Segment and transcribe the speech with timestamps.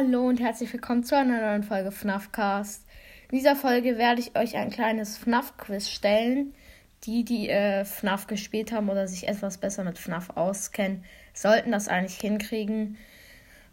[0.00, 2.86] Hallo und herzlich willkommen zu einer neuen Folge FNAFcast.
[3.30, 6.54] In dieser Folge werde ich euch ein kleines FNAF-Quiz stellen.
[7.04, 11.88] Die, die äh, FNAF gespielt haben oder sich etwas besser mit FNAF auskennen, sollten das
[11.88, 12.96] eigentlich hinkriegen.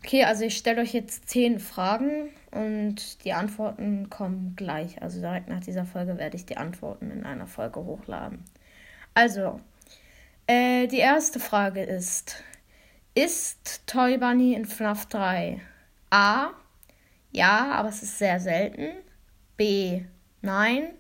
[0.04, 5.02] Okay, also ich stelle euch jetzt zehn Fragen und die Antworten kommen gleich.
[5.02, 8.44] Also direkt nach dieser Folge werde ich die Antworten in einer Folge hochladen.
[9.14, 9.62] Also,
[10.46, 12.44] äh, die erste Frage ist,
[13.16, 15.62] ist Toy Bunny in FNAF 3?
[16.10, 16.52] A.
[17.32, 18.98] Ja, aber es ist sehr selten.
[19.56, 20.04] B.
[20.42, 20.94] Nein.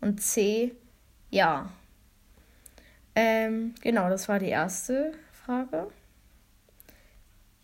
[0.00, 0.74] Und C.
[1.30, 1.70] Ja.
[3.14, 5.90] Ähm, genau, das war die erste Frage.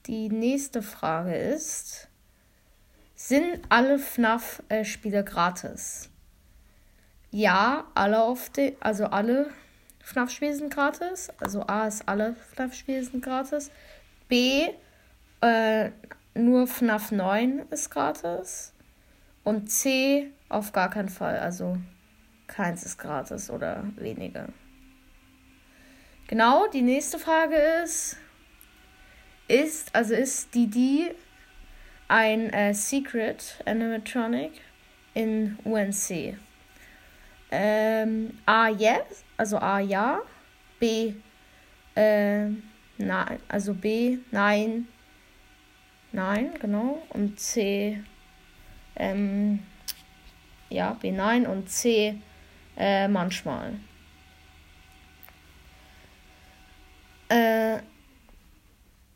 [0.06, 2.08] Die nächste Frage ist,
[3.14, 6.08] sind alle FNAF-Spiele gratis?
[7.30, 9.50] Ja, alle auf die, also alle
[10.00, 11.28] FNAF-Spiele sind gratis.
[11.38, 13.70] Also A ist alle FNAF-Spiele sind gratis.
[14.28, 14.68] B,
[15.42, 15.90] äh,
[16.34, 18.72] nur FNAF 9 ist gratis.
[19.44, 21.38] Und C, auf gar keinen Fall.
[21.38, 21.76] Also
[22.46, 24.48] keins ist gratis oder weniger.
[26.26, 28.16] Genau, die nächste Frage ist,
[29.48, 31.10] ist, also ist die
[32.06, 34.52] ein äh, Secret Animatronic
[35.14, 36.36] in UNC?
[37.50, 40.20] Ähm, A, yes, also A, ja.
[40.78, 41.14] B,
[41.96, 42.46] äh,
[42.96, 44.86] nein, also B, nein,
[46.12, 47.02] nein, genau.
[47.10, 48.02] Und C,
[48.96, 49.60] ähm,
[50.68, 51.46] ja, B, nein.
[51.46, 52.14] Und C,
[52.76, 53.74] äh, manchmal.
[57.28, 57.78] Äh,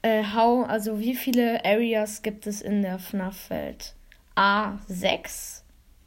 [0.02, 3.94] äh, how, also wie viele Areas gibt es in der FNAF-Welt?
[4.34, 5.64] A, 6,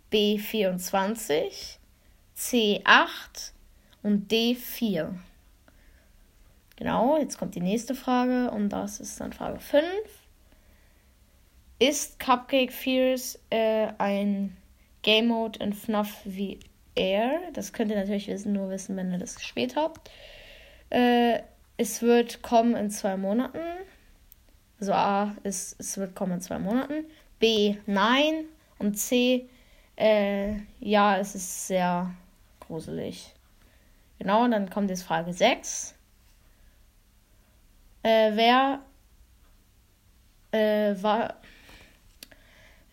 [0.10, 1.80] B, 24,
[2.38, 3.52] C8
[4.04, 5.16] und D4.
[6.76, 9.84] Genau, jetzt kommt die nächste Frage und das ist dann Frage 5.
[11.80, 14.58] Ist Cupcake Fears äh, ein
[15.04, 17.40] Game Mode in FNAF VR?
[17.54, 20.10] Das könnt ihr natürlich wissen, nur wissen, wenn ihr das gespielt habt.
[20.90, 21.42] Äh,
[21.78, 23.60] es wird kommen in zwei Monaten.
[24.80, 27.06] Also A ist, es wird kommen in zwei Monaten.
[27.40, 28.46] B, nein.
[28.80, 29.48] Und C,
[29.96, 32.12] äh, ja, es ist sehr
[32.60, 33.34] gruselig.
[34.20, 35.96] Genau, und dann kommt jetzt Frage 6.
[38.04, 38.80] Äh, wer,
[40.52, 41.36] äh, war,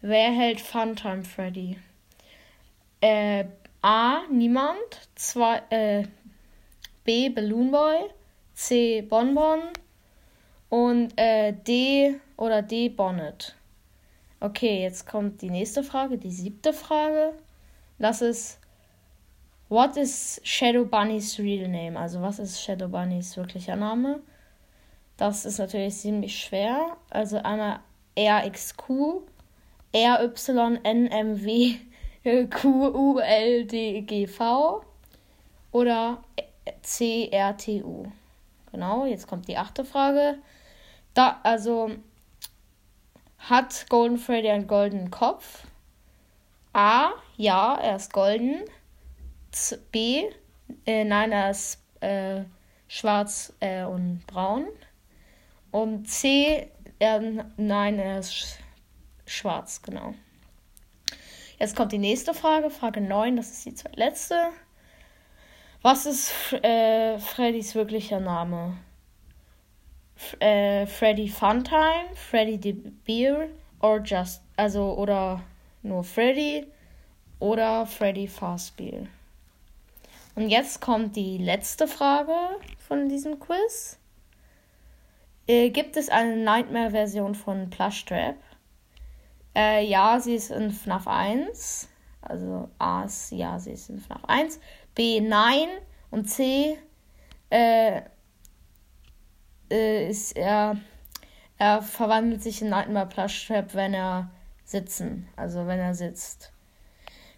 [0.05, 1.79] wer hält Funtime Freddy?
[3.01, 3.47] Äh,
[3.83, 5.09] A, niemand.
[5.15, 6.05] Zwei, äh,
[7.05, 8.11] B, Balloon Boy.
[8.55, 9.61] C, Bonbon.
[10.69, 13.57] Und äh, D oder D, Bonnet.
[14.41, 17.33] Okay, jetzt kommt die nächste Frage, die siebte Frage.
[17.99, 18.61] Das ist
[19.71, 21.99] What is Shadow Bunny's real name?
[21.99, 24.21] Also was ist Shadow Bunny's wirklicher Name?
[25.17, 26.97] Das ist natürlich ziemlich schwer.
[27.09, 27.81] Also einmal
[28.19, 29.23] RXQ,
[29.95, 31.77] RYNMW,
[32.51, 34.41] QULDGV
[35.73, 36.23] oder
[36.83, 38.07] CRTU.
[38.73, 40.39] Genau, jetzt kommt die achte Frage.
[41.15, 41.91] Da, also
[43.39, 45.65] hat Golden Freddy einen goldenen Kopf?
[46.73, 48.63] A, ja, er ist golden.
[49.93, 50.25] B,
[50.87, 52.43] äh, nein, er ist äh,
[52.89, 54.67] schwarz äh, und braun.
[55.71, 56.69] Und C,
[56.99, 58.59] nein, er ist
[59.27, 60.15] schwarz, genau.
[61.59, 64.51] Jetzt kommt die nächste Frage, Frage 9, das ist die zweitletzte.
[65.83, 66.33] Was ist
[66.65, 68.77] äh, Freddys wirklicher Name?
[70.17, 73.49] F äh, Freddy Funtime, Freddy the Beer
[73.81, 75.43] or just, also oder
[75.83, 76.67] nur Freddy
[77.39, 79.09] oder Freddy Fastbill.
[80.35, 82.35] Und jetzt kommt die letzte Frage
[82.89, 83.99] von diesem Quiz.
[85.47, 88.37] Äh, gibt es eine Nightmare-Version von Plush Trap?
[89.55, 91.89] Äh, ja, sie ist in FNAF 1.
[92.23, 94.61] Also A ist ja, sie ist in FNAF 1.
[94.95, 95.69] B nein.
[96.11, 96.79] Und C
[97.51, 98.03] äh,
[99.71, 100.77] äh, ist er,
[101.59, 104.31] er verwandelt sich in Nightmare Plush Trap, wenn er
[104.65, 106.53] sitzen, also wenn er sitzt.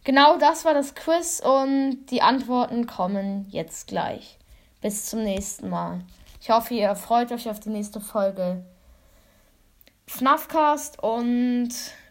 [0.05, 4.39] Genau das war das Quiz und die Antworten kommen jetzt gleich.
[4.81, 6.03] Bis zum nächsten Mal.
[6.41, 8.65] Ich hoffe, ihr freut euch auf die nächste Folge
[10.07, 11.71] FNAFcast und